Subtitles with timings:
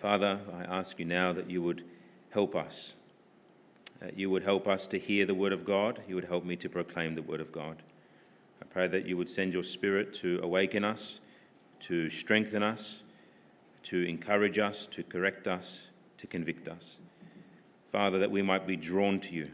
[0.00, 1.84] Father, I ask you now that you would
[2.30, 2.94] help us.
[3.98, 6.00] That you would help us to hear the word of God.
[6.06, 7.82] You would help me to proclaim the word of God.
[8.62, 11.18] I pray that you would send your spirit to awaken us,
[11.80, 13.02] to strengthen us,
[13.84, 16.98] to encourage us, to correct us, to convict us.
[17.90, 19.50] Father, that we might be drawn to you,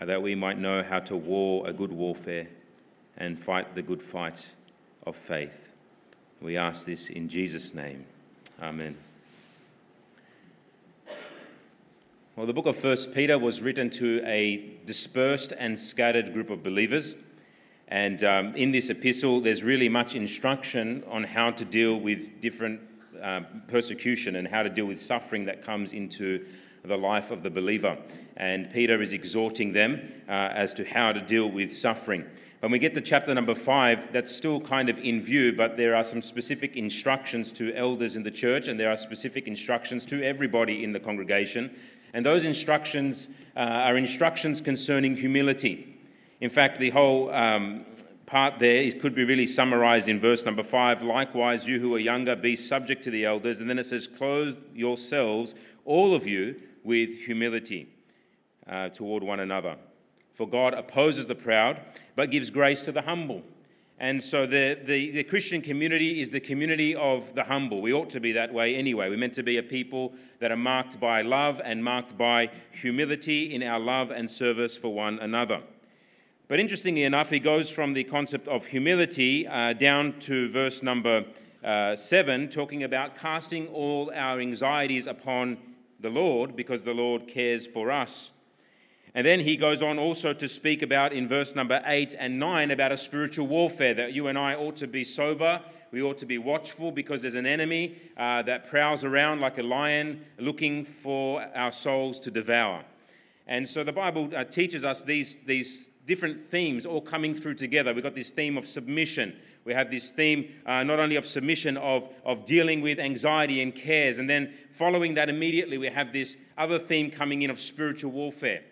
[0.00, 2.48] uh, that we might know how to war a good warfare
[3.16, 4.44] and fight the good fight
[5.06, 5.70] of faith.
[6.40, 8.06] We ask this in Jesus' name.
[8.60, 8.96] Amen.
[12.34, 16.62] Well, the book of First Peter was written to a dispersed and scattered group of
[16.62, 17.14] believers.
[17.88, 22.80] And um, in this epistle, there's really much instruction on how to deal with different
[23.22, 26.46] uh, persecution and how to deal with suffering that comes into
[26.86, 27.98] the life of the believer.
[28.38, 32.24] And Peter is exhorting them uh, as to how to deal with suffering.
[32.60, 35.94] When we get to chapter number five, that's still kind of in view, but there
[35.94, 40.22] are some specific instructions to elders in the church, and there are specific instructions to
[40.24, 41.76] everybody in the congregation
[42.12, 45.98] and those instructions uh, are instructions concerning humility.
[46.40, 47.84] In fact, the whole um,
[48.26, 51.02] part there could be really summarized in verse number five.
[51.02, 53.60] Likewise, you who are younger, be subject to the elders.
[53.60, 55.54] And then it says, clothe yourselves,
[55.84, 57.88] all of you, with humility
[58.66, 59.76] uh, toward one another.
[60.34, 61.80] For God opposes the proud,
[62.16, 63.42] but gives grace to the humble.
[64.02, 67.80] And so the, the, the, Christian community is the community of the humble.
[67.80, 69.08] We ought to be that way anyway.
[69.08, 73.54] We're meant to be a people that are marked by love and marked by humility
[73.54, 75.62] in our love and service for one another.
[76.48, 81.24] But interestingly enough, he goes from the concept of humility uh, down to verse number
[81.62, 85.58] uh, 7, talking about casting all our anxieties upon
[86.00, 88.32] the Lord because the Lord cares for us.
[89.14, 92.70] And then he goes on also to speak about in verse number 8 and 9
[92.70, 95.60] about a spiritual warfare that you and I ought to be sober,
[95.90, 99.62] we ought to be watchful because there's an enemy uh, that prowls around like a
[99.62, 102.84] lion looking for our souls to devour.
[103.46, 107.92] And so the Bible uh, teaches us these, these different themes all coming through together.
[107.92, 109.36] We've got this theme of submission.
[109.66, 113.74] We have this theme uh, not only of submission, of, of dealing with anxiety and
[113.74, 114.18] cares.
[114.18, 118.62] And then following that immediately, we have this other theme coming in of spiritual warfare.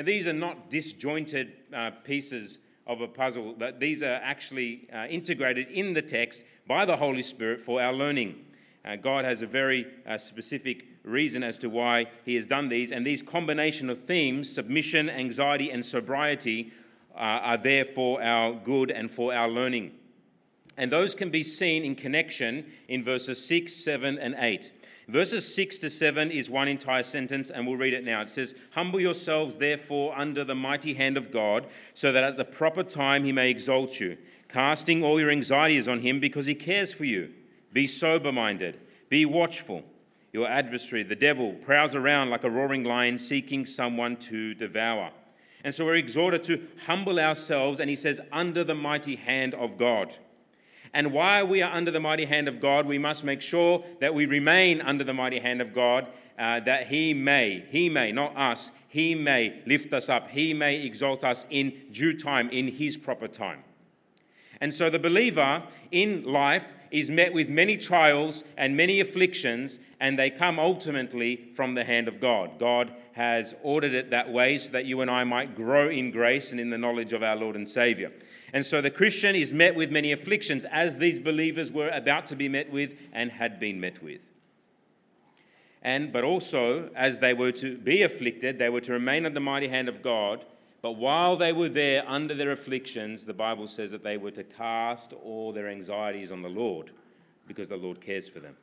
[0.00, 5.04] Now, these are not disjointed uh, pieces of a puzzle, but these are actually uh,
[5.08, 8.46] integrated in the text by the Holy Spirit for our learning.
[8.82, 12.92] Uh, God has a very uh, specific reason as to why He has done these,
[12.92, 16.72] and these combination of themes, submission, anxiety, and sobriety,
[17.14, 19.92] uh, are there for our good and for our learning.
[20.78, 24.72] And those can be seen in connection in verses 6, 7, and 8.
[25.10, 28.20] Verses 6 to 7 is one entire sentence, and we'll read it now.
[28.20, 32.44] It says, Humble yourselves, therefore, under the mighty hand of God, so that at the
[32.44, 34.16] proper time he may exalt you,
[34.48, 37.32] casting all your anxieties on him because he cares for you.
[37.72, 38.78] Be sober minded,
[39.08, 39.82] be watchful.
[40.32, 45.10] Your adversary, the devil, prowls around like a roaring lion seeking someone to devour.
[45.64, 49.76] And so we're exhorted to humble ourselves, and he says, under the mighty hand of
[49.76, 50.16] God.
[50.92, 54.12] And while we are under the mighty hand of God, we must make sure that
[54.12, 56.08] we remain under the mighty hand of God,
[56.38, 60.82] uh, that He may, He may, not us, He may lift us up, He may
[60.82, 63.62] exalt us in due time, in His proper time.
[64.60, 70.18] And so the believer in life is met with many trials and many afflictions, and
[70.18, 72.58] they come ultimately from the hand of God.
[72.58, 76.50] God has ordered it that way so that you and I might grow in grace
[76.50, 78.12] and in the knowledge of our Lord and Savior.
[78.52, 82.36] And so the Christian is met with many afflictions, as these believers were about to
[82.36, 84.20] be met with and had been met with.
[85.82, 89.40] And but also, as they were to be afflicted, they were to remain under the
[89.40, 90.44] mighty hand of God.
[90.82, 94.44] But while they were there under their afflictions, the Bible says that they were to
[94.44, 96.90] cast all their anxieties on the Lord,
[97.46, 98.56] because the Lord cares for them.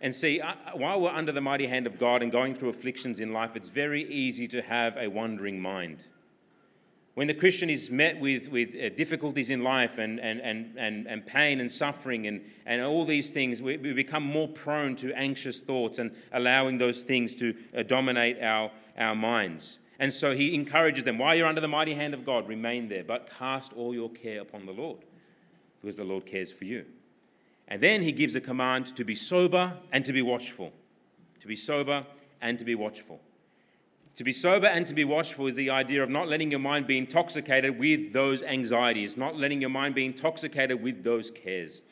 [0.00, 0.40] And see,
[0.74, 3.68] while we're under the mighty hand of God and going through afflictions in life, it's
[3.68, 6.04] very easy to have a wandering mind
[7.18, 11.08] when the Christian is met with, with uh, difficulties in life and, and, and, and,
[11.08, 15.12] and pain and suffering and, and all these things, we, we become more prone to
[15.14, 19.78] anxious thoughts and allowing those things to uh, dominate our, our minds.
[19.98, 23.02] And so he encourages them while you're under the mighty hand of God, remain there,
[23.02, 24.98] but cast all your care upon the Lord,
[25.80, 26.84] because the Lord cares for you.
[27.66, 30.72] And then he gives a command to be sober and to be watchful.
[31.40, 32.06] To be sober
[32.40, 33.20] and to be watchful.
[34.16, 36.86] To be sober and to be watchful is the idea of not letting your mind
[36.86, 41.82] be intoxicated with those anxieties, not letting your mind be intoxicated with those cares.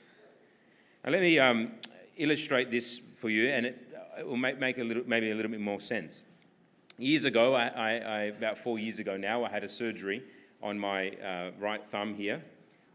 [1.05, 1.73] Now, let me um,
[2.17, 5.51] illustrate this for you, and it, it will make, make a little, maybe a little
[5.51, 6.23] bit more sense.
[6.99, 10.23] Years ago, I, I, I, about four years ago now, I had a surgery
[10.63, 12.43] on my uh, right thumb here.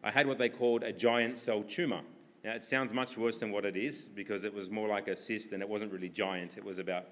[0.04, 2.02] I had what they called a giant cell tumor.
[2.44, 5.16] Now, it sounds much worse than what it is because it was more like a
[5.16, 6.58] cyst and it wasn't really giant.
[6.58, 7.06] It was about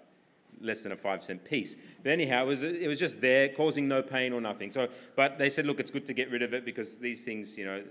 [0.59, 1.75] less than a five cent piece.
[2.01, 4.71] But anyhow, it was, it was just there, causing no pain or nothing.
[4.71, 7.56] So, but they said, look, it's good to get rid of it because these things,
[7.56, 7.83] you know,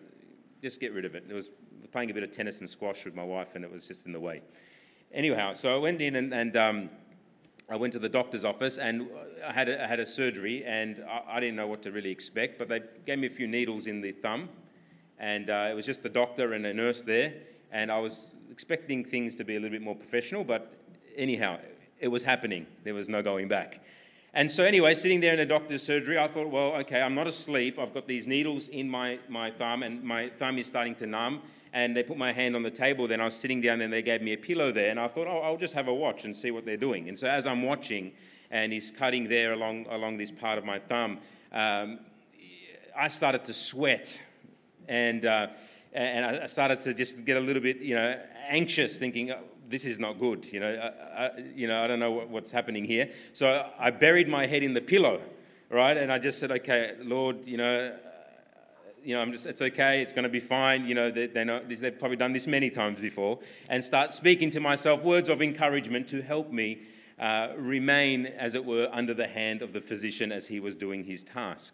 [0.61, 1.23] just get rid of it.
[1.23, 1.50] And It was
[1.93, 4.12] playing a bit of tennis and squash with my wife and it was just in
[4.12, 4.43] the way.
[5.12, 6.91] Anyhow, so I went in and, and um,
[7.70, 9.09] I went to the doctor's office and
[9.47, 12.11] I had a, I had a surgery and I, I, didn't know what to really
[12.11, 14.49] expect, but they gave me a few needles in the thumb
[15.19, 17.35] and uh, it was just the doctor and a nurse there
[17.70, 20.73] and I was expecting things to be a little bit more professional, but
[21.15, 21.59] anyhow,
[22.00, 22.67] it was happening.
[22.85, 23.81] There was no going back.
[24.32, 27.26] And so, anyway, sitting there in a doctor's surgery, I thought, well, okay, I'm not
[27.26, 27.79] asleep.
[27.79, 31.43] I've got these needles in my, my thumb, and my thumb is starting to numb.
[31.73, 33.06] And they put my hand on the table.
[33.06, 34.91] Then I was sitting down, and they gave me a pillow there.
[34.91, 37.09] And I thought, oh, I'll just have a watch and see what they're doing.
[37.09, 38.12] And so, as I'm watching,
[38.50, 41.19] and he's cutting there along, along this part of my thumb,
[41.53, 42.00] um,
[42.97, 44.20] I started to sweat.
[44.88, 45.49] And, uh,
[45.93, 48.19] and I started to just get a little bit, you know,
[48.49, 49.32] anxious, thinking,
[49.69, 50.50] this is not good.
[50.50, 53.11] You know, I, I, you know, I don't know what, what's happening here.
[53.32, 55.21] So I buried my head in the pillow,
[55.71, 55.97] right?
[55.97, 57.97] And I just said, okay, Lord, you know,
[59.09, 60.87] you know, I'm just, it's okay, it's going to be fine.
[60.87, 63.39] You know, they, they know, they've probably done this many times before.
[63.71, 66.83] And start speaking to myself words of encouragement to help me
[67.19, 71.05] uh, remain, as it were, under the hand of the physician as he was doing
[71.05, 71.73] his task.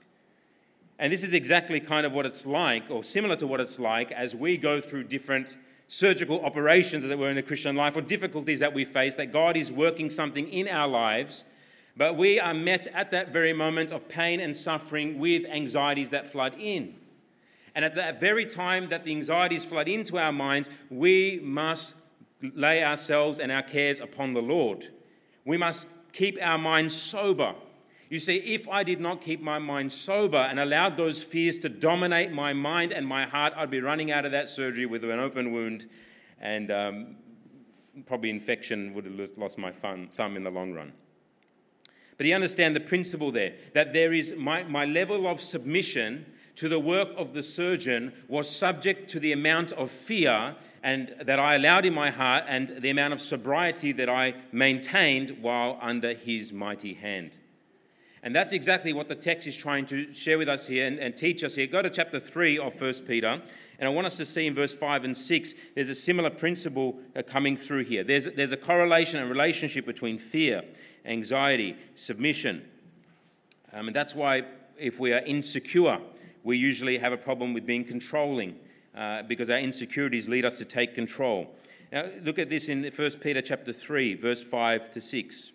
[1.00, 4.12] And this is exactly kind of what it's like, or similar to what it's like,
[4.12, 5.56] as we go through different
[5.88, 9.56] surgical operations that were in the Christian life or difficulties that we face, that God
[9.56, 11.42] is working something in our lives,
[11.96, 16.30] but we are met at that very moment of pain and suffering with anxieties that
[16.30, 16.94] flood in.
[17.74, 21.94] And at that very time that the anxieties flood into our minds, we must
[22.40, 24.88] lay ourselves and our cares upon the Lord.
[25.44, 27.54] We must keep our minds sober
[28.14, 31.68] you see, if I did not keep my mind sober and allowed those fears to
[31.68, 35.18] dominate my mind and my heart, I'd be running out of that surgery with an
[35.18, 35.86] open wound
[36.40, 37.16] and um,
[38.06, 40.92] probably infection would have lost my thumb in the long run.
[42.16, 46.26] But you understand the principle there that there is my, my level of submission
[46.56, 51.38] to the work of the surgeon was subject to the amount of fear and that
[51.38, 56.12] I allowed in my heart and the amount of sobriety that I maintained while under
[56.12, 57.36] his mighty hand.
[58.22, 61.16] And that's exactly what the text is trying to share with us here and, and
[61.16, 61.66] teach us here.
[61.66, 63.42] Go to chapter 3 of 1 Peter.
[63.78, 66.98] And I want us to see in verse 5 and 6, there's a similar principle
[67.16, 68.04] uh, coming through here.
[68.04, 70.62] There's, there's a correlation and relationship between fear,
[71.04, 72.66] anxiety, submission.
[73.72, 74.44] Um, and that's why
[74.78, 75.98] if we are insecure,
[76.44, 78.54] we usually have a problem with being controlling
[78.94, 81.50] uh, because our insecurities lead us to take control.
[81.90, 85.52] Now, look at this in 1 Peter chapter 3, verse 5 to 6.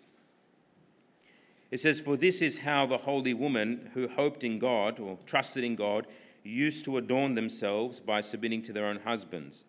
[1.70, 5.62] It says, For this is how the holy woman who hoped in God or trusted
[5.62, 6.06] in God
[6.42, 9.64] used to adorn themselves by submitting to their own husbands.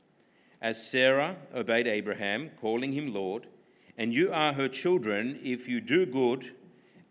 [0.61, 3.47] As Sarah obeyed Abraham, calling him Lord,
[3.97, 6.55] and you are her children if you do good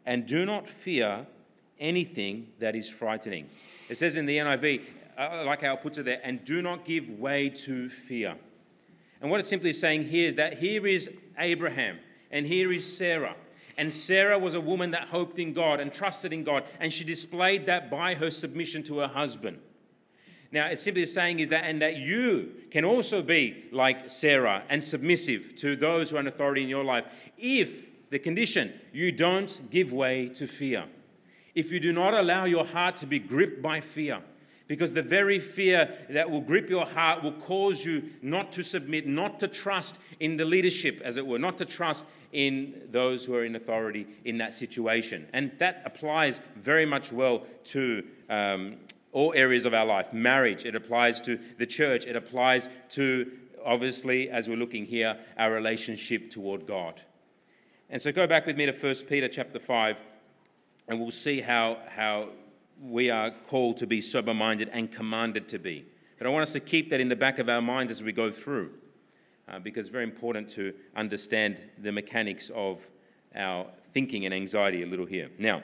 [0.07, 1.27] and do not fear
[1.79, 3.49] anything that is frightening.
[3.91, 4.85] It says in the NIV,
[5.19, 8.37] I like how it puts it there, and do not give way to fear.
[9.21, 11.99] And what it's simply saying here is that here is Abraham
[12.31, 13.37] and here is Sarah
[13.81, 17.03] and Sarah was a woman that hoped in God and trusted in God, and she
[17.03, 19.59] displayed that by her submission to her husband.
[20.53, 24.85] Now, it's simply saying is that, and that you can also be like Sarah and
[24.85, 27.07] submissive to those who are in authority in your life,
[27.39, 30.85] if the condition you don't give way to fear,
[31.55, 34.21] if you do not allow your heart to be gripped by fear,
[34.67, 39.07] because the very fear that will grip your heart will cause you not to submit,
[39.07, 43.35] not to trust in the leadership, as it were, not to trust in those who
[43.35, 45.27] are in authority in that situation.
[45.33, 48.77] And that applies very much well to um,
[49.13, 53.31] all areas of our life marriage, it applies to the church, it applies to,
[53.65, 57.01] obviously, as we're looking here, our relationship toward God.
[57.89, 59.97] And so go back with me to 1 Peter chapter 5,
[60.91, 62.31] and we'll see how, how
[62.83, 65.87] we are called to be sober minded and commanded to be.
[66.19, 68.11] But I want us to keep that in the back of our minds as we
[68.11, 68.73] go through
[69.49, 72.81] uh, because it's very important to understand the mechanics of
[73.37, 75.31] our thinking and anxiety a little here.
[75.39, 75.63] Now,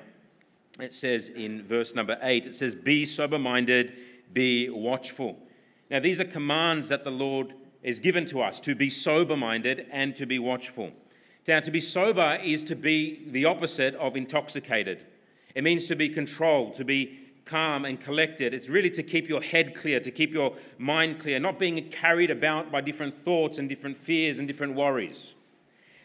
[0.78, 3.95] it says in verse number 8, it says, Be sober minded,
[4.33, 5.37] be watchful.
[5.90, 7.52] Now, these are commands that the Lord
[7.83, 10.92] is given to us to be sober minded and to be watchful.
[11.49, 15.04] Now, to be sober is to be the opposite of intoxicated.
[15.56, 18.52] It means to be controlled, to be calm and collected.
[18.52, 22.30] It's really to keep your head clear, to keep your mind clear, not being carried
[22.30, 25.32] about by different thoughts and different fears and different worries.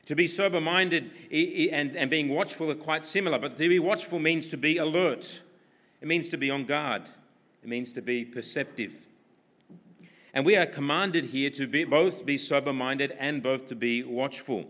[0.05, 4.19] To be sober minded and, and being watchful are quite similar, but to be watchful
[4.19, 5.41] means to be alert,
[5.99, 7.03] it means to be on guard,
[7.61, 8.93] it means to be perceptive.
[10.33, 14.01] And we are commanded here to be, both be sober minded and both to be
[14.01, 14.65] watchful.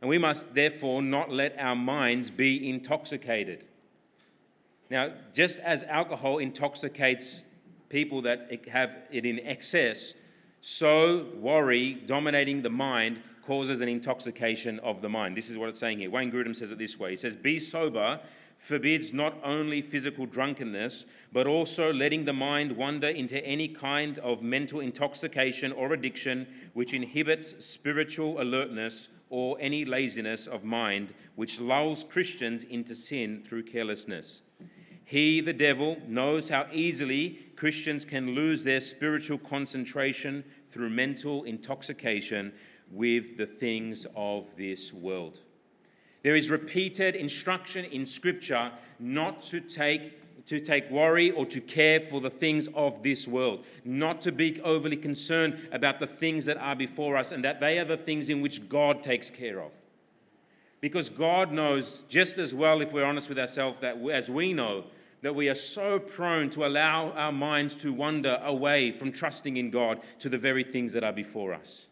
[0.00, 3.66] And we must therefore not let our minds be intoxicated.
[4.90, 7.44] Now, just as alcohol intoxicates
[7.88, 10.14] people that have it in excess,
[10.60, 15.36] so worry dominating the mind causes an intoxication of the mind.
[15.36, 16.10] This is what it's saying here.
[16.10, 18.20] Wayne Grudem says it this way He says, Be sober
[18.58, 24.42] forbids not only physical drunkenness, but also letting the mind wander into any kind of
[24.42, 32.04] mental intoxication or addiction which inhibits spiritual alertness or any laziness of mind which lulls
[32.04, 34.42] Christians into sin through carelessness.
[35.10, 42.52] He, the devil, knows how easily Christians can lose their spiritual concentration through mental intoxication
[42.92, 45.40] with the things of this world.
[46.22, 51.98] There is repeated instruction in Scripture not to take to take worry or to care
[51.98, 56.56] for the things of this world, not to be overly concerned about the things that
[56.56, 59.72] are before us, and that they are the things in which God takes care of.
[60.80, 64.84] Because God knows just as well, if we're honest with ourselves, that as we know,
[65.22, 69.70] that we are so prone to allow our minds to wander away from trusting in
[69.70, 71.86] God to the very things that are before us.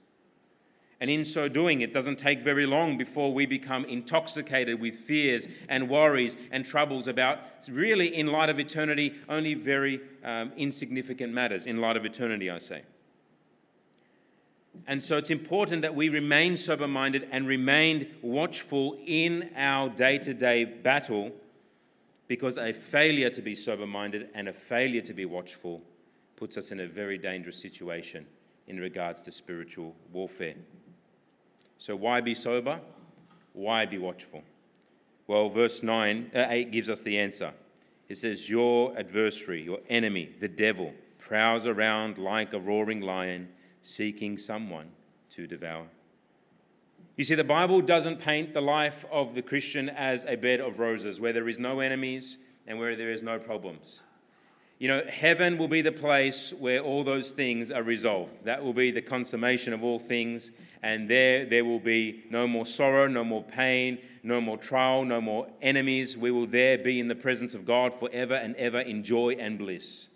[1.01, 5.47] And in so doing, it doesn't take very long before we become intoxicated with fears
[5.69, 11.67] and worries and troubles about, really, in light of eternity, only very um, insignificant matters.
[11.67, 12.83] In light of eternity, I say.
[14.89, 20.19] And so it's important that we remain sober minded and remain watchful in our day
[20.19, 21.33] to day battle
[22.29, 25.83] because a failure to be sober minded and a failure to be watchful
[26.37, 28.27] puts us in a very dangerous situation
[28.69, 30.55] in regards to spiritual warfare.
[31.79, 32.81] So, why be sober?
[33.55, 34.45] Why be watchful?
[35.27, 37.53] Well, verse 9, uh, 8 gives us the answer.
[38.09, 43.49] It says, Your adversary, your enemy, the devil, prowls around like a roaring lion,
[43.83, 44.91] seeking someone
[45.31, 45.87] to devour.
[47.19, 50.79] You see, the Bible doesn't paint the life of the Christian as a bed of
[50.79, 54.05] roses where there is no enemies and where there is no problems.
[54.79, 58.45] You know, heaven will be the place where all those things are resolved.
[58.45, 60.53] That will be the consummation of all things.
[60.81, 65.21] And there, there will be no more sorrow, no more pain, no more trial, no
[65.21, 66.17] more enemies.
[66.17, 69.59] We will there be in the presence of God forever and ever in joy and
[69.59, 70.07] bliss.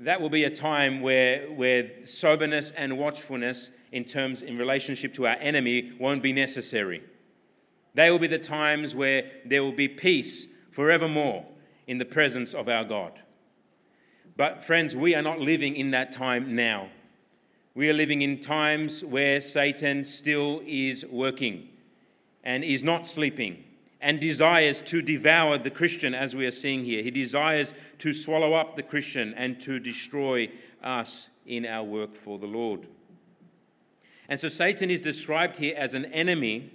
[0.00, 5.26] That will be a time where, where soberness and watchfulness in terms in relationship to
[5.26, 7.02] our enemy won't be necessary.
[7.94, 11.46] They will be the times where there will be peace forevermore
[11.86, 13.20] in the presence of our God.
[14.36, 16.88] But, friends, we are not living in that time now.
[17.74, 21.68] We are living in times where Satan still is working
[22.42, 23.64] and is not sleeping
[24.00, 27.02] and desires to devour the Christian, as we are seeing here.
[27.02, 30.50] He desires to swallow up the Christian and to destroy
[30.82, 32.88] us in our work for the Lord.
[34.28, 36.72] And so Satan is described here as an enemy,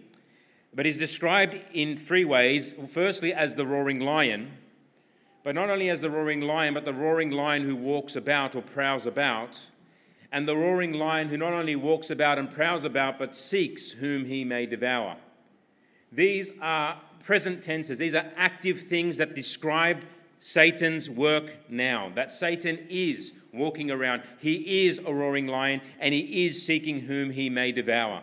[0.73, 2.75] but he's described in three ways.
[2.91, 4.51] Firstly, as the roaring lion
[5.47, 8.61] but not only as the roaring lion, but the roaring lion who walks about or
[8.61, 9.57] prowls about,
[10.29, 14.25] and the roaring lion who not only walks about and prowls about, but seeks whom
[14.25, 15.15] he may devour.
[16.11, 20.03] These are present tenses, these are active things that describe
[20.41, 22.11] Satan's work now.
[22.13, 27.31] That Satan is walking around, he is a roaring lion, and he is seeking whom
[27.31, 28.21] he may devour.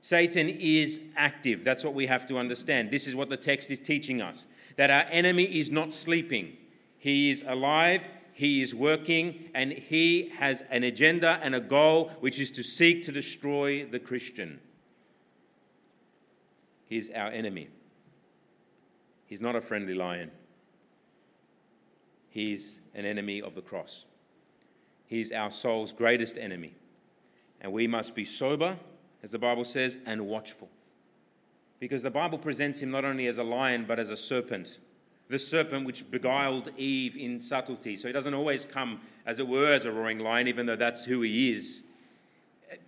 [0.00, 1.62] Satan is active.
[1.64, 2.90] That's what we have to understand.
[2.90, 4.46] This is what the text is teaching us
[4.76, 6.56] that our enemy is not sleeping.
[6.98, 12.38] He is alive, he is working, and he has an agenda and a goal which
[12.38, 14.60] is to seek to destroy the Christian.
[16.86, 17.68] He's our enemy.
[19.26, 20.30] He's not a friendly lion.
[22.30, 24.04] He's an enemy of the cross.
[25.12, 26.72] He's our soul's greatest enemy.
[27.60, 28.78] And we must be sober,
[29.22, 30.70] as the Bible says, and watchful.
[31.78, 34.78] Because the Bible presents him not only as a lion, but as a serpent
[35.28, 37.96] the serpent which beguiled Eve in subtlety.
[37.96, 41.04] So he doesn't always come, as it were, as a roaring lion, even though that's
[41.04, 41.82] who he is.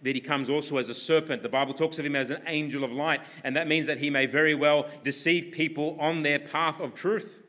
[0.03, 1.43] But he comes also as a serpent.
[1.43, 4.11] The Bible talks of him as an angel of light, and that means that he
[4.11, 7.44] may very well deceive people on their path of truth.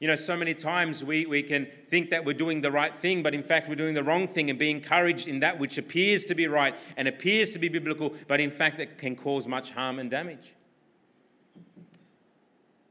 [0.00, 3.22] You know, so many times we, we can think that we're doing the right thing,
[3.22, 6.24] but in fact we're doing the wrong thing and be encouraged in that which appears
[6.26, 9.72] to be right and appears to be biblical, but in fact it can cause much
[9.72, 10.54] harm and damage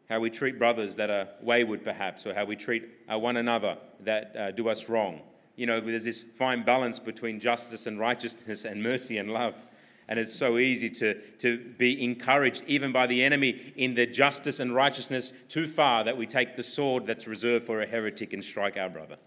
[0.10, 3.78] how we treat brothers that are wayward, perhaps, or how we treat uh, one another
[4.02, 5.22] that uh, do us wrong.
[5.56, 9.56] You know, there's this fine balance between justice and righteousness and mercy and love.
[10.10, 14.60] And it's so easy to, to be encouraged, even by the enemy, in the justice
[14.60, 18.44] and righteousness too far that we take the sword that's reserved for a heretic and
[18.44, 19.18] strike our brother.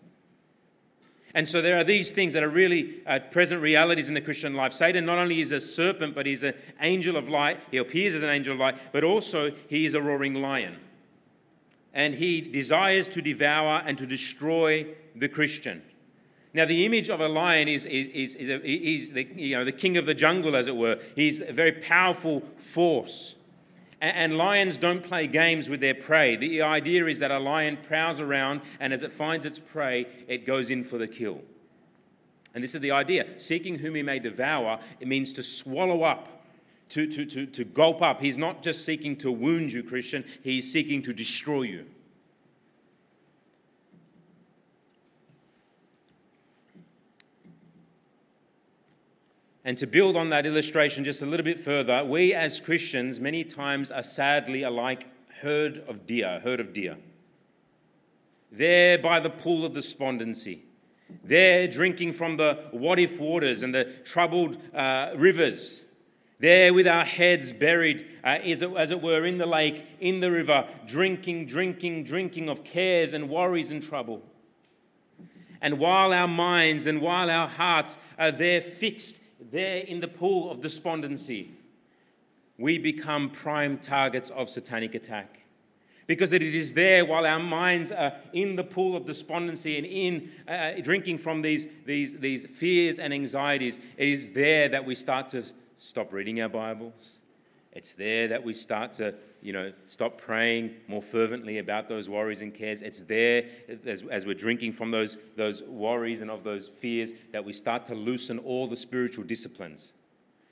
[1.34, 4.54] And so there are these things that are really uh, present realities in the Christian
[4.54, 4.72] life.
[4.72, 7.60] Satan not only is a serpent, but he's an angel of light.
[7.70, 10.76] He appears as an angel of light, but also he is a roaring lion.
[11.92, 15.82] And he desires to devour and to destroy the Christian.
[16.52, 19.72] Now, the image of a lion is, is, is, is, a, the, you know, the
[19.72, 20.98] king of the jungle, as it were.
[21.14, 23.36] He's a very powerful force.
[24.00, 26.34] And, and lions don't play games with their prey.
[26.34, 30.44] The idea is that a lion prowls around, and as it finds its prey, it
[30.44, 31.40] goes in for the kill.
[32.52, 36.42] And this is the idea seeking whom he may devour, it means to swallow up,
[36.88, 38.20] to, to, to, to gulp up.
[38.20, 41.86] He's not just seeking to wound you, Christian, he's seeking to destroy you.
[49.64, 53.44] And to build on that illustration just a little bit further, we as Christians many
[53.44, 55.06] times are sadly alike
[55.42, 56.96] herd of deer, herd of deer.
[58.50, 60.64] There by the pool of despondency,
[61.24, 65.84] there drinking from the what if waters and the troubled uh, rivers,
[66.38, 70.20] there with our heads buried, uh, as, it, as it were, in the lake, in
[70.20, 74.22] the river, drinking, drinking, drinking of cares and worries and trouble.
[75.60, 79.19] And while our minds and while our hearts are there fixed
[79.50, 81.50] there in the pool of despondency,
[82.58, 85.40] we become prime targets of satanic attack.
[86.06, 90.30] Because it is there while our minds are in the pool of despondency and in
[90.48, 95.28] uh, drinking from these, these, these fears and anxieties, it is there that we start
[95.30, 95.44] to
[95.78, 97.19] stop reading our Bibles.
[97.72, 102.40] It's there that we start to you know, stop praying more fervently about those worries
[102.40, 102.82] and cares.
[102.82, 103.44] It's there
[103.86, 107.86] as, as we're drinking from those, those worries and of those fears that we start
[107.86, 109.92] to loosen all the spiritual disciplines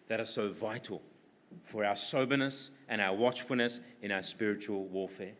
[0.09, 1.03] that are so vital
[1.65, 5.35] for our soberness and our watchfulness in our spiritual warfare.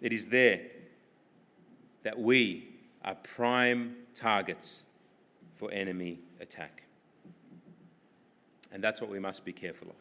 [0.00, 0.60] It is there
[2.02, 2.68] that we
[3.04, 4.84] are prime targets
[5.54, 6.82] for enemy attack.
[8.72, 9.96] And that's what we must be careful of.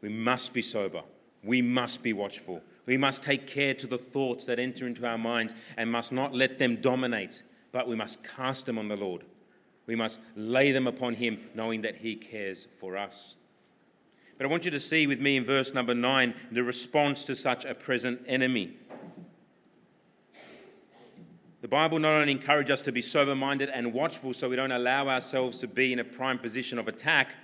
[0.00, 1.02] We must be sober.
[1.42, 2.62] We must be watchful.
[2.86, 6.34] We must take care to the thoughts that enter into our minds and must not
[6.34, 9.24] let them dominate, but we must cast them on the Lord.
[9.86, 13.36] We must lay them upon Him, knowing that He cares for us.
[14.38, 17.36] But I want you to see with me in verse number nine the response to
[17.36, 18.76] such a present enemy.
[21.60, 24.72] The Bible not only encourages us to be sober minded and watchful so we don't
[24.72, 27.34] allow ourselves to be in a prime position of attack,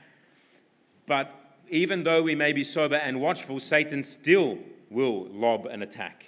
[1.07, 1.33] but
[1.69, 4.59] even though we may be sober and watchful, Satan still
[4.91, 6.27] will lob an attack.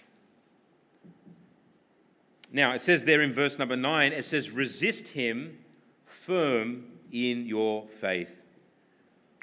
[2.53, 5.59] Now, it says there in verse number nine, it says, resist him
[6.05, 8.43] firm in your faith.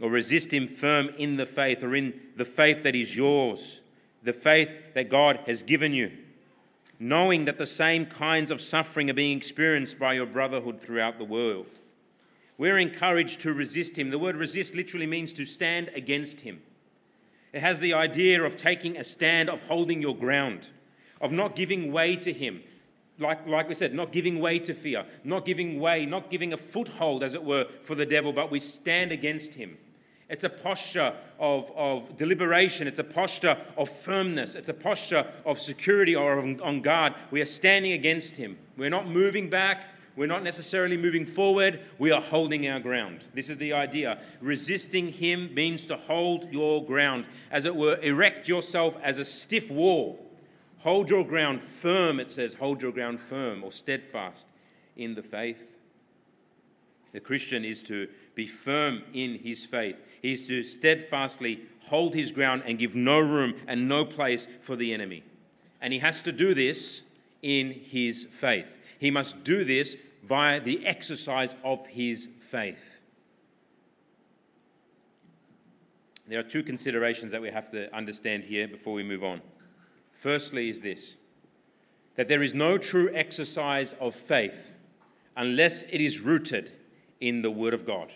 [0.02, 3.82] Or resist him firm in the faith, or in the faith that is yours,
[4.24, 6.12] the faith that God has given you,
[7.00, 11.24] knowing that the same kinds of suffering are being experienced by your brotherhood throughout the
[11.24, 11.67] world.
[12.58, 14.10] We're encouraged to resist him.
[14.10, 16.62] The word resist literally means to stand against him.
[17.52, 20.70] It has the idea of taking a stand, of holding your ground,
[21.22, 22.62] of not giving way to him.
[23.18, 26.58] Like, like we said, not giving way to fear, not giving way, not giving a
[26.58, 29.78] foothold, as it were, for the devil, but we stand against him.
[30.28, 32.88] It's a posture of, of deliberation.
[32.88, 34.56] It's a posture of firmness.
[34.56, 37.13] It's a posture of security or on guard.
[37.32, 38.58] We are standing against him.
[38.76, 39.86] We're not moving back.
[40.15, 43.25] We're not necessarily moving forward, we are holding our ground.
[43.34, 44.19] This is the idea.
[44.39, 49.69] Resisting Him means to hold your ground, as it were, erect yourself as a stiff
[49.69, 50.25] wall.
[50.80, 54.47] Hold your ground firm, it says, hold your ground firm or steadfast
[54.95, 55.75] in the faith.
[57.12, 59.95] The Christian is to be firm in his faith.
[60.21, 64.75] He is to steadfastly hold his ground and give no room and no place for
[64.75, 65.23] the enemy.
[65.82, 67.01] And he has to do this
[67.41, 68.67] in his faith.
[68.99, 69.97] He must do this
[70.28, 73.02] via the exercise of his faith.
[76.28, 79.42] There are two considerations that we have to understand here before we move on.
[80.12, 81.18] Firstly, is this
[82.16, 84.74] that there is no true exercise of faith
[85.36, 86.72] unless it is rooted
[87.20, 88.14] in the Word of God.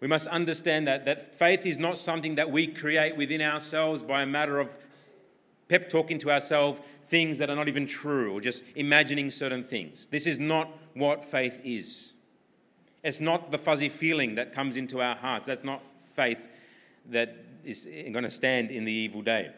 [0.00, 4.22] We must understand that, that faith is not something that we create within ourselves by
[4.22, 4.76] a matter of
[5.68, 10.06] pep talking to ourselves things that are not even true or just imagining certain things.
[10.10, 12.12] This is not what faith is.
[13.02, 15.46] It's not the fuzzy feeling that comes into our hearts.
[15.46, 15.82] That's not
[16.14, 16.48] faith
[17.10, 19.50] that is going to stand in the evil day.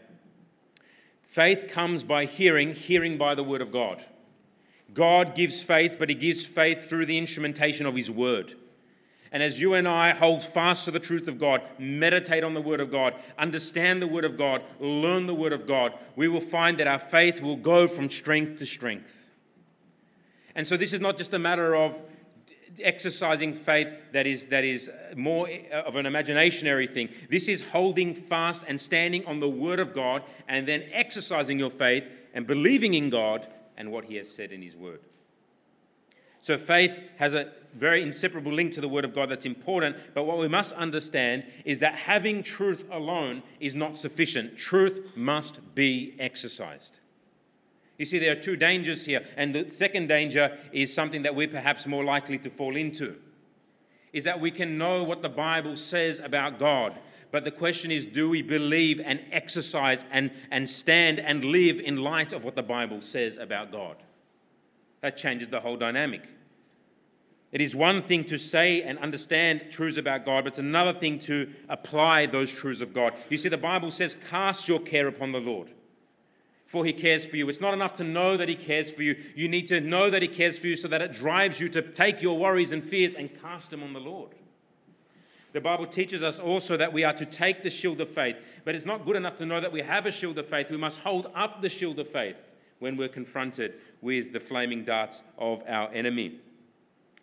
[1.23, 4.05] Faith comes by hearing, hearing by the word of God.
[4.95, 8.55] God gives faith, but He gives faith through the instrumentation of His word.
[9.31, 12.61] And as you and I hold fast to the truth of God, meditate on the
[12.61, 16.41] Word of God, understand the Word of God, learn the Word of God, we will
[16.41, 19.31] find that our faith will go from strength to strength.
[20.55, 22.01] And so this is not just a matter of
[22.81, 27.09] exercising faith that is, that is more of an imaginationary thing.
[27.29, 31.71] This is holding fast and standing on the Word of God and then exercising your
[31.71, 35.01] faith and believing in God and what He has said in His Word.
[36.41, 40.25] So faith has a very inseparable link to the Word of God that's important, but
[40.25, 44.57] what we must understand is that having truth alone is not sufficient.
[44.57, 47.01] Truth must be exercised.
[47.99, 49.25] You see, there are two dangers here.
[49.37, 53.17] And the second danger is something that we're perhaps more likely to fall into
[54.13, 56.99] is that we can know what the Bible says about God.
[57.31, 61.99] But the question is do we believe and exercise and, and stand and live in
[61.99, 63.97] light of what the Bible says about God?
[65.03, 66.23] That changes the whole dynamic.
[67.51, 71.19] It is one thing to say and understand truths about God, but it's another thing
[71.21, 73.15] to apply those truths of God.
[73.31, 75.71] You see, the Bible says, Cast your care upon the Lord
[76.69, 77.49] for he cares for you.
[77.49, 79.17] It's not enough to know that he cares for you.
[79.35, 81.81] You need to know that he cares for you so that it drives you to
[81.81, 84.33] take your worries and fears and cast them on the Lord.
[85.55, 88.75] The Bible teaches us also that we are to take the shield of faith, but
[88.75, 90.71] it's not good enough to know that we have a shield of faith.
[90.71, 92.37] We must hold up the shield of faith
[92.81, 96.39] when we're confronted with the flaming darts of our enemy.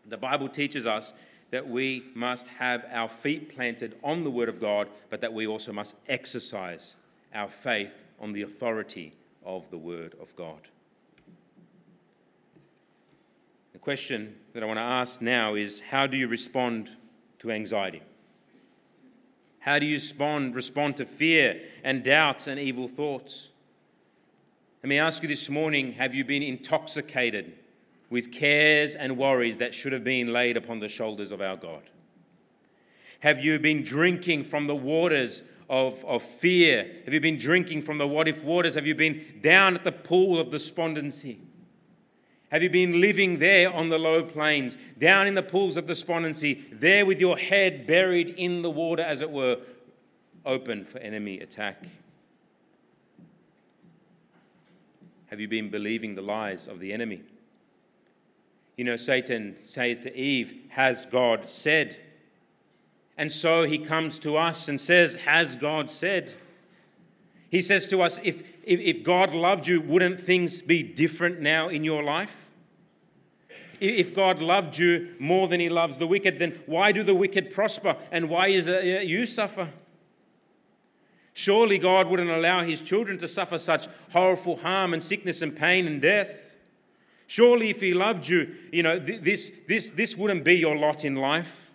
[0.08, 1.14] The Bible teaches us
[1.52, 5.48] that we must have our feet planted on the Word of God, but that we
[5.48, 6.96] also must exercise
[7.34, 9.14] our faith on the authority
[9.44, 10.60] of the Word of God.
[13.74, 16.90] The question that I want to ask now is how do you respond
[17.40, 18.02] to anxiety?
[19.60, 23.50] How do you respond, respond to fear and doubts and evil thoughts?
[24.84, 27.54] Let me ask you this morning have you been intoxicated
[28.10, 31.84] with cares and worries that should have been laid upon the shoulders of our God?
[33.22, 36.88] Have you been drinking from the waters of, of fear?
[37.06, 38.76] Have you been drinking from the what if waters?
[38.76, 41.40] Have you been down at the pool of despondency?
[42.50, 46.66] Have you been living there on the low plains, down in the pools of despondency,
[46.72, 49.58] there with your head buried in the water, as it were,
[50.46, 51.84] open for enemy attack?
[55.28, 57.24] Have you been believing the lies of the enemy?
[58.78, 61.98] You know, Satan says to Eve, Has God said?
[63.18, 66.34] And so he comes to us and says, Has God said?
[67.50, 71.70] He says to us, if, if, if, God loved you, wouldn't things be different now
[71.70, 72.50] in your life?
[73.80, 77.52] If God loved you more than he loves the wicked, then why do the wicked
[77.54, 79.70] prosper and why is it uh, you suffer?
[81.34, 85.88] Surely God wouldn't allow his children to suffer such horrible harm and sickness and pain
[85.88, 86.45] and death.
[87.28, 91.16] Surely if he loved you, you know, this, this, this wouldn't be your lot in
[91.16, 91.72] life.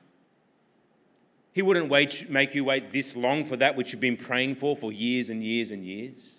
[1.53, 4.77] He wouldn't wait, make you wait this long for that which you've been praying for
[4.77, 6.37] for years and years and years.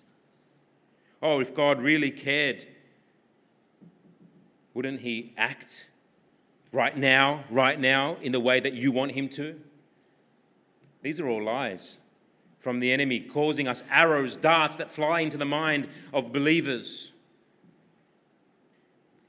[1.20, 2.66] Oh, if God really cared,
[4.74, 5.86] wouldn't He act
[6.72, 9.60] right now, right now, in the way that you want Him to?
[11.02, 11.98] These are all lies
[12.60, 17.11] from the enemy, causing us arrows, darts that fly into the mind of believers.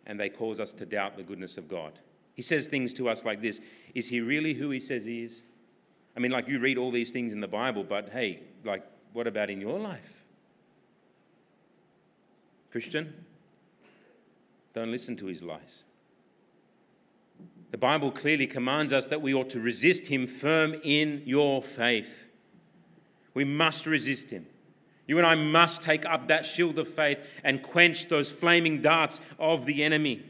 [0.06, 1.94] And they cause us to doubt the goodness of God.
[2.34, 3.62] He says things to us like this
[3.96, 5.44] Is He really who He says He is?
[6.16, 9.28] I mean, like you read all these things in the Bible, but hey, like, what
[9.28, 10.24] about in your life?
[12.72, 13.14] Christian,
[14.74, 15.84] don't listen to his lies.
[17.72, 22.28] The Bible clearly commands us that we ought to resist him firm in your faith.
[23.34, 24.46] We must resist him.
[25.06, 29.20] You and I must take up that shield of faith and quench those flaming darts
[29.38, 30.24] of the enemy.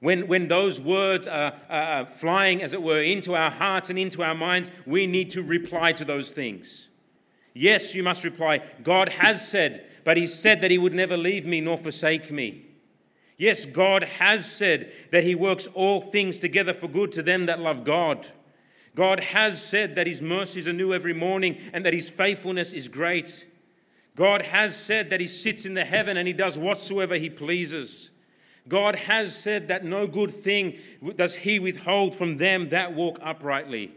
[0.00, 4.22] When, when those words are, are flying, as it were, into our hearts and into
[4.22, 6.88] our minds, we need to reply to those things.
[7.54, 11.46] Yes, you must reply, God has said, but He said that He would never leave
[11.46, 12.66] me nor forsake me.
[13.38, 17.60] Yes, God has said that He works all things together for good to them that
[17.60, 18.26] love God.
[18.94, 22.88] God has said that His mercies are new every morning and that His faithfulness is
[22.88, 23.45] great.
[24.16, 28.10] God has said that He sits in the heaven and He does whatsoever He pleases.
[28.68, 30.78] God has said that no good thing
[31.14, 33.92] does he withhold from them that walk uprightly.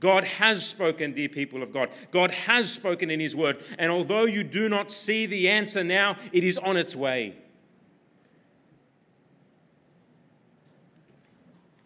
[0.00, 1.90] God has spoken, dear people of God.
[2.10, 3.62] God has spoken in his word.
[3.78, 7.36] And although you do not see the answer now, it is on its way.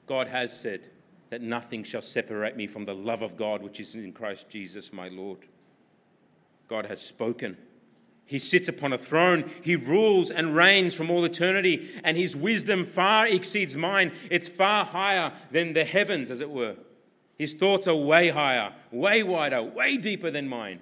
[0.07, 0.88] God has said
[1.31, 4.93] that nothing shall separate me from the love of God which is in Christ Jesus
[4.93, 5.38] my Lord.
[6.69, 7.57] God has spoken.
[8.31, 9.51] He sits upon a throne.
[9.61, 14.12] He rules and reigns from all eternity, and his wisdom far exceeds mine.
[14.31, 16.77] It's far higher than the heavens, as it were.
[17.38, 20.79] His thoughts are way higher, way wider, way deeper than mine.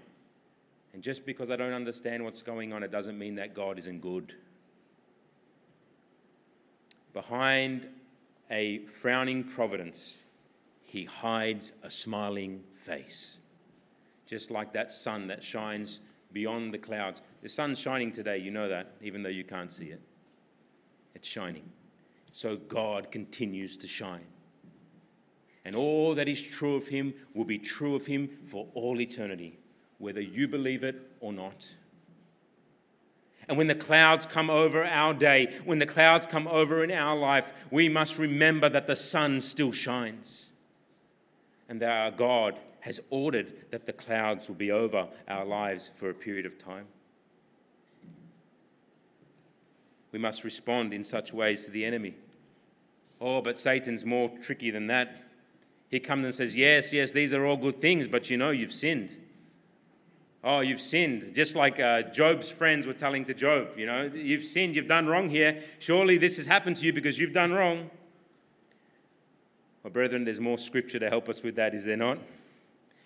[0.92, 4.02] And just because I don't understand what's going on, it doesn't mean that God isn't
[4.02, 4.34] good.
[7.14, 7.88] Behind
[8.50, 10.20] a frowning providence,
[10.84, 13.38] he hides a smiling face.
[14.26, 16.00] Just like that sun that shines
[16.34, 17.22] beyond the clouds.
[17.42, 20.00] The sun's shining today, you know that, even though you can't see it.
[21.14, 21.64] It's shining.
[22.32, 24.26] So God continues to shine.
[25.64, 29.58] And all that is true of him will be true of him for all eternity,
[29.98, 31.68] whether you believe it or not.
[33.48, 37.16] And when the clouds come over our day, when the clouds come over in our
[37.16, 40.50] life, we must remember that the sun still shines
[41.68, 46.10] and that our God has ordered that the clouds will be over our lives for
[46.10, 46.86] a period of time.
[50.12, 52.14] We must respond in such ways to the enemy.
[53.20, 55.24] Oh, but Satan's more tricky than that.
[55.90, 58.72] He comes and says, Yes, yes, these are all good things, but you know you've
[58.72, 59.16] sinned.
[60.44, 61.34] Oh, you've sinned.
[61.34, 65.06] Just like uh, Job's friends were telling to Job, you know, you've sinned, you've done
[65.08, 65.62] wrong here.
[65.80, 67.90] Surely this has happened to you because you've done wrong.
[69.82, 72.18] Well, brethren, there's more scripture to help us with that, is there not?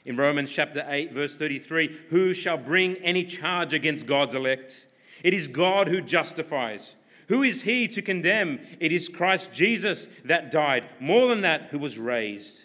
[0.05, 4.87] In Romans chapter 8, verse 33, who shall bring any charge against God's elect?
[5.23, 6.95] It is God who justifies.
[7.29, 8.61] Who is he to condemn?
[8.81, 12.65] It is Christ Jesus that died, more than that, who was raised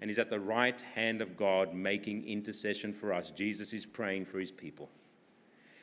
[0.00, 3.30] and is at the right hand of God making intercession for us.
[3.30, 4.88] Jesus is praying for his people.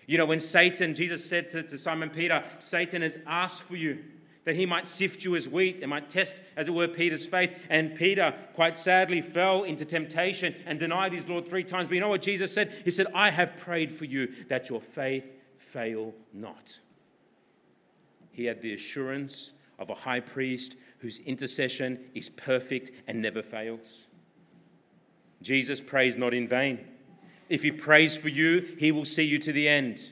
[0.06, 4.04] You know, when Satan, Jesus said to, to Simon Peter, Satan has asked for you
[4.46, 7.58] that he might sift you as wheat and might test, as it were, Peter's faith.
[7.70, 11.88] And Peter, quite sadly, fell into temptation and denied his Lord three times.
[11.88, 12.74] But you know what Jesus said?
[12.84, 15.26] He said, I have prayed for you that your faith
[15.74, 16.78] fail not.
[18.32, 24.06] He had the assurance of a high priest whose intercession is perfect and never fails.
[25.42, 26.80] Jesus prays not in vain.
[27.50, 30.12] If he prays for you, he will see you to the end.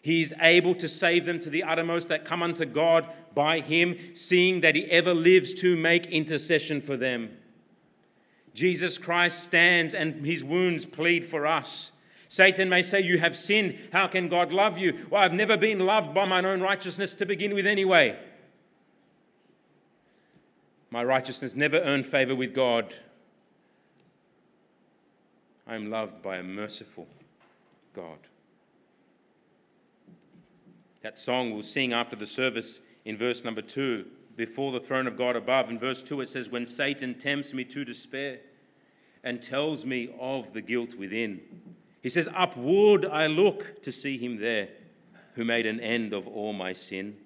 [0.00, 3.96] He is able to save them to the uttermost that come unto God by him,
[4.14, 7.36] seeing that he ever lives to make intercession for them.
[8.54, 11.92] Jesus Christ stands and his wounds plead for us.
[12.28, 13.78] Satan may say, You have sinned.
[13.92, 15.06] How can God love you?
[15.10, 18.18] Well, I've never been loved by my own righteousness to begin with, anyway.
[20.90, 22.94] My righteousness never earned favor with God.
[25.66, 27.06] I am loved by a merciful
[27.94, 28.18] God.
[31.02, 35.16] That song we'll sing after the service in verse number two, before the throne of
[35.16, 35.68] God above.
[35.68, 38.38] In verse two, it says, When Satan tempts me to despair
[39.24, 41.40] and tells me of the guilt within,
[42.02, 44.68] he says, Upward I look to see him there
[45.34, 47.16] who made an end of all my sin.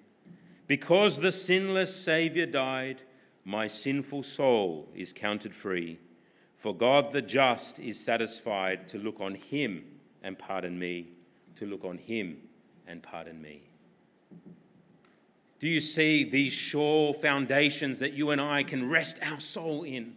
[0.67, 3.01] Because the sinless Saviour died,
[3.43, 5.99] my sinful soul is counted free.
[6.57, 9.83] For God the just is satisfied to look on him
[10.21, 11.09] and pardon me,
[11.55, 12.37] to look on him
[12.87, 13.63] and pardon me.
[15.59, 20.15] Do you see these sure foundations that you and I can rest our soul in?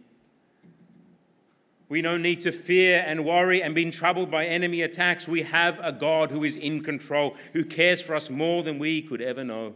[1.89, 5.27] We don't need to fear and worry and be troubled by enemy attacks.
[5.27, 9.01] We have a God who is in control, who cares for us more than we
[9.01, 9.73] could ever know.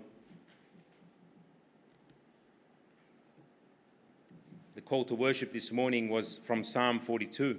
[4.76, 7.58] The call to worship this morning was from Psalm 42.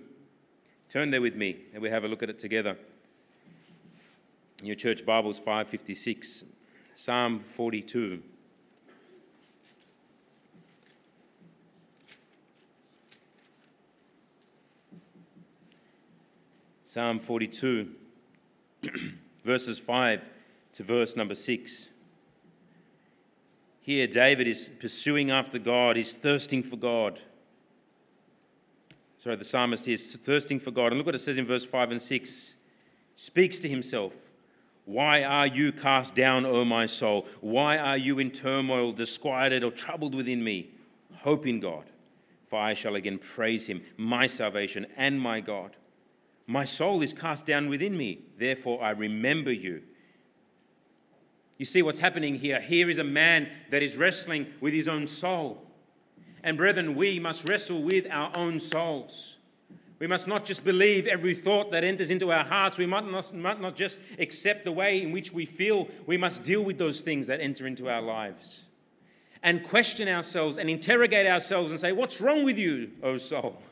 [0.90, 2.76] Turn there with me and we have a look at it together.
[4.60, 6.44] In your church Bibles, 556,
[6.94, 8.22] Psalm 42.
[16.92, 17.88] Psalm 42,
[19.46, 20.28] verses 5
[20.74, 21.88] to verse number 6.
[23.80, 27.18] Here, David is pursuing after God, he's thirsting for God.
[29.20, 30.88] Sorry, the psalmist is thirsting for God.
[30.88, 32.54] And look what it says in verse 5 and 6.
[33.16, 34.12] Speaks to himself.
[34.84, 37.26] Why are you cast down, O my soul?
[37.40, 40.68] Why are you in turmoil, disquieted, or troubled within me?
[41.20, 41.84] Hope in God,
[42.50, 45.74] for I shall again praise him, my salvation and my God.
[46.46, 49.82] My soul is cast down within me, therefore I remember you
[51.62, 52.60] you see what's happening here?
[52.60, 55.64] Here is a man that is wrestling with his own soul.
[56.42, 59.36] And brethren, we must wrestle with our own souls.
[60.00, 62.78] We must not just believe every thought that enters into our hearts.
[62.78, 65.86] We might not, might not just accept the way in which we feel.
[66.04, 68.64] We must deal with those things that enter into our lives
[69.44, 73.62] and question ourselves and interrogate ourselves and say, What's wrong with you, O soul?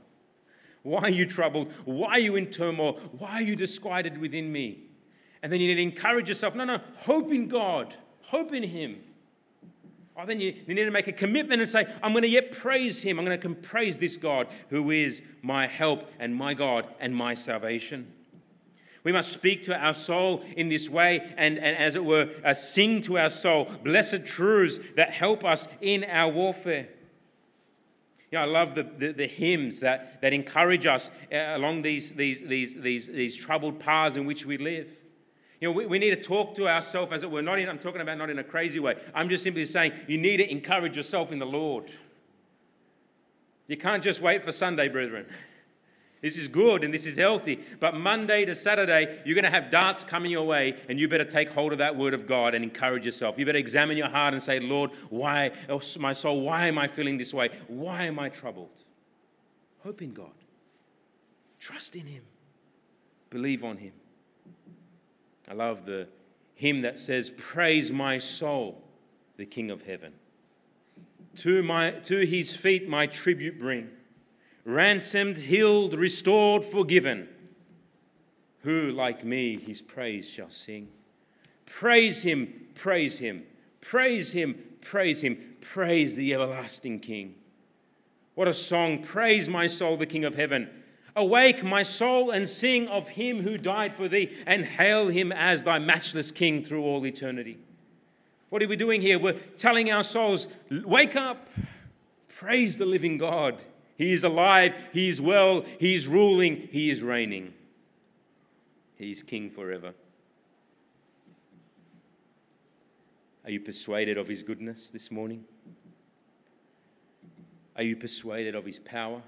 [0.82, 1.72] Why are you troubled?
[1.84, 2.98] Why are you in turmoil?
[3.18, 4.78] Why are you disquieted within me?
[5.42, 9.00] And then you need to encourage yourself no, no, hope in God, hope in Him.
[10.14, 12.52] Or then you, you need to make a commitment and say, I'm going to yet
[12.52, 13.18] praise Him.
[13.18, 17.34] I'm going to praise this God who is my help and my God and my
[17.34, 18.12] salvation.
[19.02, 22.52] We must speak to our soul in this way and, and as it were, uh,
[22.52, 26.88] sing to our soul blessed truths that help us in our warfare.
[28.30, 32.12] You know, I love the, the, the hymns that, that encourage us uh, along these,
[32.12, 34.88] these, these, these, these troubled paths in which we live.
[35.60, 37.78] You know, we, we need to talk to ourselves as it were, not in, I'm
[37.78, 38.96] talking about not in a crazy way.
[39.14, 41.90] I'm just simply saying you need to encourage yourself in the Lord.
[43.66, 45.26] You can't just wait for Sunday, brethren.
[46.20, 47.60] This is good and this is healthy.
[47.78, 51.24] But Monday to Saturday, you're going to have darts coming your way, and you better
[51.24, 53.38] take hold of that word of God and encourage yourself.
[53.38, 56.88] You better examine your heart and say, Lord, why, oh, my soul, why am I
[56.88, 57.48] feeling this way?
[57.68, 58.84] Why am I troubled?
[59.82, 60.28] Hope in God.
[61.58, 62.22] Trust in Him.
[63.30, 63.92] Believe on Him.
[65.48, 66.06] I love the
[66.54, 68.82] hymn that says, Praise my soul,
[69.36, 70.12] the King of heaven.
[71.36, 73.88] To, my, to his feet my tribute bring
[74.64, 77.28] ransomed, healed, restored, forgiven.
[78.62, 80.88] Who, like me, his praise shall sing?
[81.66, 83.44] Praise him, praise him,
[83.80, 87.34] praise him, praise him, praise the everlasting King.
[88.34, 89.02] What a song!
[89.02, 90.70] Praise my soul, the King of heaven.
[91.16, 95.62] Awake, my soul, and sing of him who died for thee, and hail him as
[95.62, 97.58] thy matchless King through all eternity.
[98.48, 99.18] What are we doing here?
[99.18, 101.48] We're telling our souls, Wake up,
[102.28, 103.62] praise the living God.
[104.00, 107.52] He is alive, He is well, He is ruling, He is reigning.
[108.96, 109.92] He is King forever.
[113.44, 115.44] Are you persuaded of His goodness this morning?
[117.76, 119.20] Are you persuaded of His power?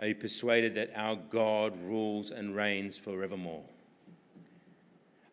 [0.00, 3.62] Are you persuaded that our God rules and reigns forevermore?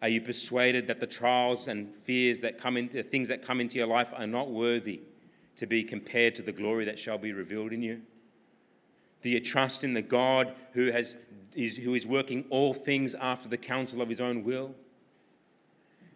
[0.03, 3.79] Are you persuaded that the trials and fears that come into things that come into
[3.79, 5.01] your life are not worthy
[5.61, 8.01] to be compared to the glory that shall be revealed in you?
[9.21, 11.17] Do you trust in the God who, has,
[11.53, 14.73] is, who is working all things after the counsel of his own will?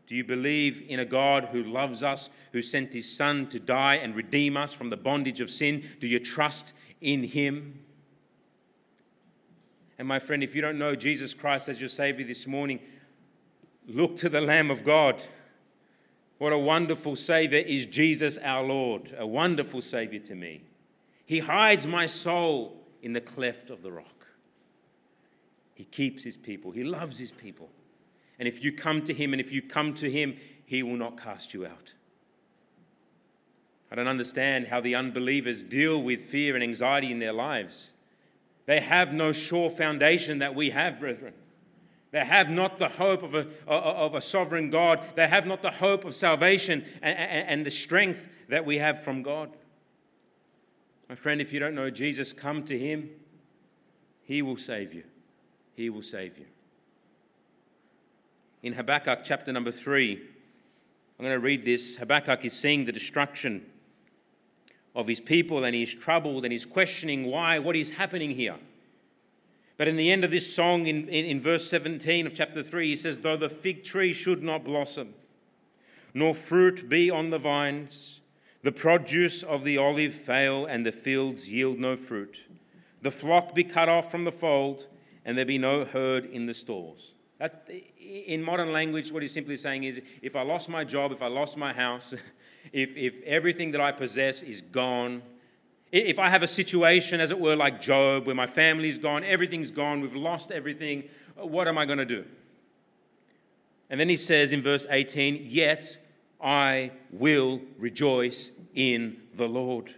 [0.07, 3.97] Do you believe in a God who loves us, who sent his Son to die
[3.97, 5.83] and redeem us from the bondage of sin?
[5.99, 7.81] Do you trust in him?
[9.99, 12.79] And my friend, if you don't know Jesus Christ as your Savior this morning,
[13.87, 15.23] look to the Lamb of God
[16.37, 20.63] what a wonderful Savior is Jesus our Lord, a wonderful Savior to me.
[21.25, 24.27] He hides my soul in the cleft of the rock.
[25.73, 27.69] He keeps his people, he loves his people.
[28.37, 31.21] And if you come to him and if you come to him, he will not
[31.21, 31.93] cast you out.
[33.91, 37.93] I don't understand how the unbelievers deal with fear and anxiety in their lives.
[38.65, 41.33] They have no sure foundation that we have, brethren.
[42.15, 45.01] They have not the hope of a, of a sovereign God.
[45.15, 49.03] They have not the hope of salvation and, and, and the strength that we have
[49.03, 49.51] from God.
[51.09, 53.09] My friend, if you don't know Jesus, come to him.
[54.23, 55.03] He will save you.
[55.73, 56.45] He will save you.
[58.63, 60.13] In Habakkuk chapter number three,
[61.19, 61.97] I'm going to read this.
[61.97, 63.65] Habakkuk is seeing the destruction
[64.95, 68.55] of his people and he's troubled and he's questioning why, what is happening here.
[69.77, 72.87] But in the end of this song, in, in, in, verse 17 of chapter 3,
[72.87, 75.13] he says, Though the fig tree should not blossom,
[76.13, 78.21] nor fruit be on the vines,
[78.63, 82.45] the produce of the olive fail, and the fields yield no fruit,
[83.01, 84.87] the flock be cut off from the fold,
[85.25, 87.13] and there be no herd in the stalls.
[87.39, 91.21] That, in modern language, what he's simply saying is if I lost my job, if
[91.21, 92.13] I lost my house,
[92.71, 95.21] if, if everything that I possess is gone,
[95.95, 99.71] if I have a situation, as it were, like Job, where my family's gone, everything's
[99.71, 101.05] gone, we've lost everything,
[101.41, 102.25] uh, what am I going to do?
[103.89, 105.97] And then he says in verse 18, Yet
[106.41, 109.95] I will rejoice in the Lord.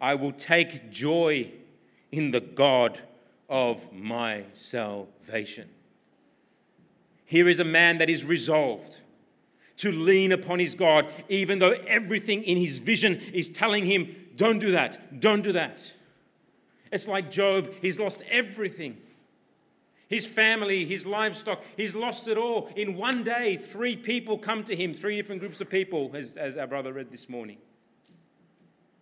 [0.00, 1.50] I will take joy
[2.10, 3.00] in the God
[3.50, 5.68] of my salvation.
[7.26, 9.00] Here is a man that is resolved
[9.78, 14.58] to lean upon his God, even though everything in his vision is telling him don't
[14.58, 15.20] do that.
[15.20, 15.92] Don't do that.
[16.92, 18.98] It's like Job, he's lost everything
[20.08, 22.70] his family, his livestock, he's lost it all.
[22.76, 26.56] In one day, three people come to him, three different groups of people, as, as
[26.56, 27.58] our brother read this morning.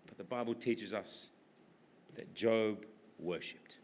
[0.07, 1.27] But the Bible teaches us
[2.15, 2.87] that Job
[3.19, 3.77] worshipped.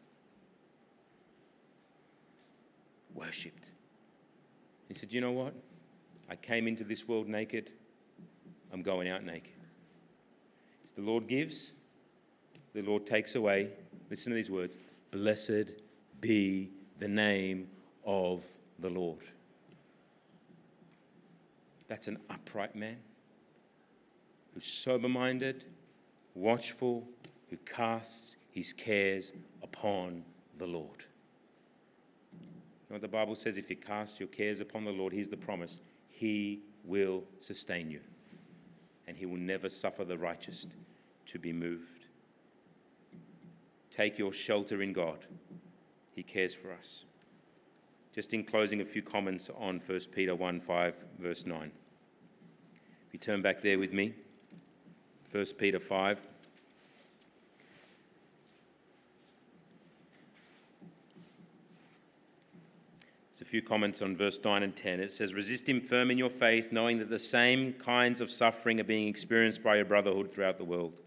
[3.14, 3.70] Worshipped.
[4.88, 5.52] He said, You know what?
[6.30, 7.70] I came into this world naked,
[8.72, 9.52] I'm going out naked.
[10.96, 11.72] The Lord gives,
[12.74, 13.70] the Lord takes away.
[14.10, 14.76] Listen to these words
[15.10, 15.70] Blessed
[16.20, 17.68] be the name
[18.04, 18.42] of
[18.78, 19.18] the Lord.
[21.88, 22.96] That's an upright man
[24.54, 25.64] who's sober minded,
[26.34, 27.06] watchful,
[27.48, 29.32] who casts his cares
[29.62, 30.22] upon
[30.58, 31.04] the Lord.
[32.32, 32.38] You
[32.90, 33.56] know what the Bible says?
[33.56, 38.00] If you cast your cares upon the Lord, here's the promise He will sustain you,
[39.10, 40.68] and He will never suffer the righteous
[41.26, 42.06] to be moved.
[43.90, 45.26] Take your shelter in God,
[46.14, 47.02] He cares for us.
[48.14, 51.72] Just in closing, a few comments on 1 Peter 1 5, verse 9.
[53.08, 54.14] If you turn back there with me,
[55.32, 56.28] 1 Peter 5.
[63.50, 65.00] Few comments on verse 9 and 10.
[65.00, 68.78] It says, Resist him firm in your faith, knowing that the same kinds of suffering
[68.78, 71.00] are being experienced by your brotherhood throughout the world.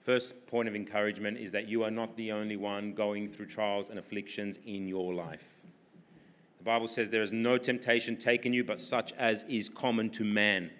[0.00, 3.90] First point of encouragement is that you are not the only one going through trials
[3.90, 5.64] and afflictions in your life.
[6.58, 10.24] The Bible says there is no temptation taken you but such as is common to
[10.24, 10.70] man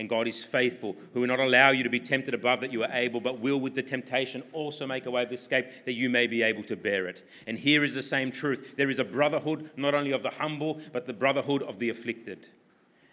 [0.00, 2.82] and God is faithful, who will not allow you to be tempted above that you
[2.82, 6.08] are able, but will with the temptation also make a way of escape that you
[6.08, 7.22] may be able to bear it.
[7.46, 10.80] And here is the same truth there is a brotherhood, not only of the humble,
[10.94, 12.48] but the brotherhood of the afflicted.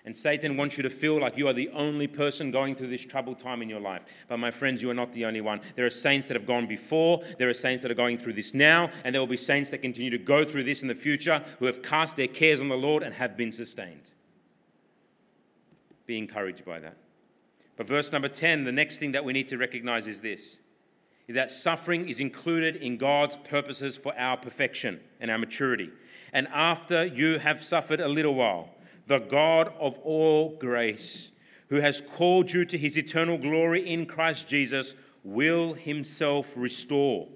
[0.05, 3.05] And Satan wants you to feel like you are the only person going through this
[3.05, 4.03] troubled time in your life.
[4.29, 5.59] But my friends, you are not the only one.
[5.75, 8.53] There are saints that have gone before, there are saints that are going through this
[8.53, 11.43] now, and there will be saints that continue to go through this in the future
[11.59, 14.11] who have cast their cares on the Lord and have been sustained
[16.07, 16.97] be encouraged by that.
[17.75, 20.57] But verse number 10, the next thing that we need to recognize is this
[21.27, 25.91] is that suffering is included in God's purposes for our perfection and our maturity.
[26.31, 28.69] And after you have suffered a little while,
[29.07, 31.31] the God of all grace,
[31.67, 34.95] who has called you to his eternal glory in Christ Jesus,
[35.25, 37.27] will himself restore,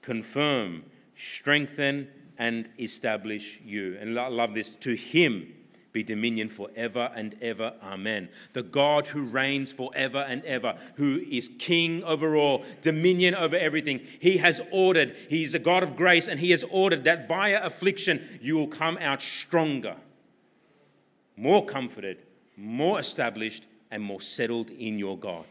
[0.00, 0.84] confirm,
[1.16, 2.06] strengthen,
[2.38, 3.98] and establish you.
[4.00, 5.52] And I love this to him
[5.92, 7.74] be dominion forever and ever.
[7.82, 8.28] Amen.
[8.52, 14.00] The God who reigns forever and ever, who is king over all, dominion over everything.
[14.20, 18.38] He has ordered, He's a God of grace, and He has ordered that via affliction
[18.40, 19.96] you will come out stronger,
[21.36, 22.18] more comforted,
[22.56, 25.46] more established, and more settled in your God.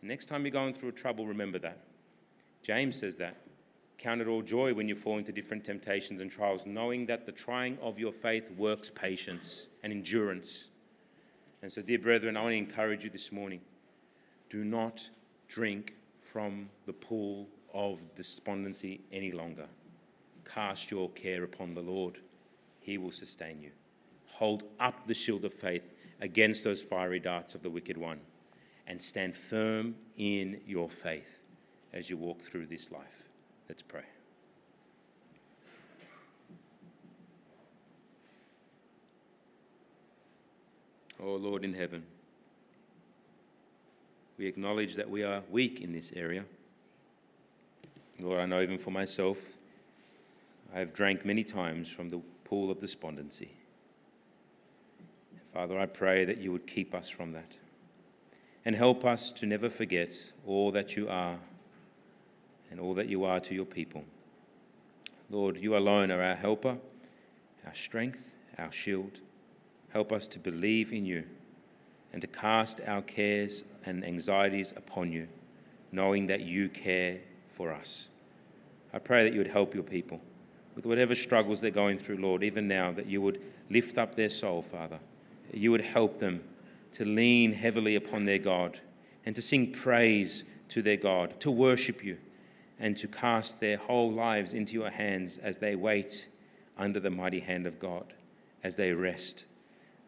[0.00, 1.78] Next time you're going through a trouble, remember that.
[2.62, 3.36] James says that.
[3.98, 7.32] Count it all joy when you fall into different temptations and trials, knowing that the
[7.32, 10.68] trying of your faith works patience and endurance.
[11.62, 13.60] And so, dear brethren, I want to encourage you this morning
[14.50, 15.08] do not
[15.48, 19.66] drink from the pool of despondency any longer.
[20.44, 22.18] Cast your care upon the Lord,
[22.80, 23.70] He will sustain you.
[24.26, 28.20] Hold up the shield of faith against those fiery darts of the wicked one,
[28.86, 31.38] and stand firm in your faith
[31.92, 33.23] as you walk through this life.
[33.68, 34.02] Let's pray.
[41.22, 42.02] Oh Lord in heaven,
[44.36, 46.44] we acknowledge that we are weak in this area.
[48.20, 49.38] Lord, I know even for myself,
[50.74, 53.50] I have drank many times from the pool of despondency.
[55.52, 57.52] Father, I pray that you would keep us from that
[58.64, 61.38] and help us to never forget all that you are
[62.70, 64.04] and all that you are to your people.
[65.30, 66.76] Lord, you alone are our helper,
[67.66, 69.20] our strength, our shield.
[69.90, 71.24] Help us to believe in you
[72.12, 75.28] and to cast our cares and anxieties upon you,
[75.92, 77.18] knowing that you care
[77.56, 78.08] for us.
[78.92, 80.20] I pray that you would help your people
[80.74, 83.40] with whatever struggles they're going through, Lord, even now, that you would
[83.70, 84.98] lift up their soul, Father.
[85.52, 86.42] You would help them
[86.92, 88.80] to lean heavily upon their God
[89.24, 92.18] and to sing praise to their God, to worship you
[92.78, 96.26] and to cast their whole lives into your hands as they wait
[96.76, 98.12] under the mighty hand of God,
[98.62, 99.44] as they rest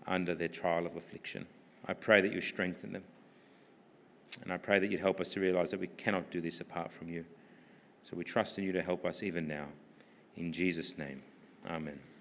[0.07, 1.47] under their trial of affliction.
[1.87, 3.05] I pray that you strengthen them.
[4.43, 6.93] And I pray that you'd help us to realize that we cannot do this apart
[6.93, 7.25] from you.
[8.03, 9.67] So we trust in you to help us even now.
[10.37, 11.23] In Jesus' name,
[11.69, 11.99] amen.